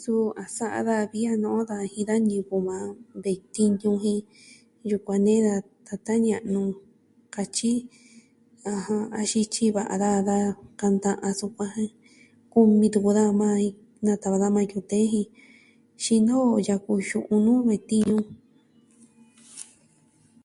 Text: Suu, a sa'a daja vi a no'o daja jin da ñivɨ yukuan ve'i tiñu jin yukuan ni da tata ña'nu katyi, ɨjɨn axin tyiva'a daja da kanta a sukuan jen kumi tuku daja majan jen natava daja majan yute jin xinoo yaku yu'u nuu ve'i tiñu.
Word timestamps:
Suu, 0.00 0.24
a 0.42 0.44
sa'a 0.56 0.80
daja 0.86 1.10
vi 1.12 1.20
a 1.32 1.34
no'o 1.42 1.60
daja 1.68 1.86
jin 1.92 2.06
da 2.10 2.14
ñivɨ 2.28 2.54
yukuan 2.58 2.84
ve'i 3.22 3.38
tiñu 3.54 3.90
jin 4.02 4.20
yukuan 4.90 5.20
ni 5.26 5.34
da 5.46 5.54
tata 5.86 6.12
ña'nu 6.26 6.62
katyi, 7.34 7.72
ɨjɨn 8.72 9.02
axin 9.20 9.46
tyiva'a 9.52 9.94
daja 10.02 10.20
da 10.30 10.36
kanta 10.80 11.10
a 11.26 11.30
sukuan 11.40 11.70
jen 11.74 11.90
kumi 12.52 12.86
tuku 12.92 13.10
daja 13.18 13.32
majan 13.40 13.60
jen 13.64 13.74
natava 14.04 14.36
daja 14.38 14.54
majan 14.54 14.72
yute 14.74 14.96
jin 15.12 15.28
xinoo 16.04 16.50
yaku 16.68 16.92
yu'u 17.08 17.34
nuu 17.44 17.60
ve'i 17.66 17.80
tiñu. 17.88 18.16